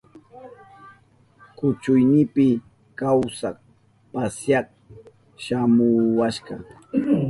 Kuchuynipi 1.57 2.47
kawsak 2.99 3.55
pasyak 4.13 4.67
shamuwashka. 5.43 6.55